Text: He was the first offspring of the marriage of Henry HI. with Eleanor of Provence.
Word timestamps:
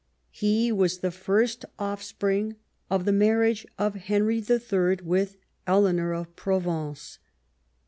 He 0.31 0.71
was 0.71 0.97
the 1.01 1.11
first 1.11 1.63
offspring 1.77 2.55
of 2.89 3.05
the 3.05 3.11
marriage 3.11 3.67
of 3.77 3.93
Henry 4.09 4.41
HI. 4.41 4.97
with 5.03 5.37
Eleanor 5.67 6.11
of 6.11 6.35
Provence. 6.35 7.19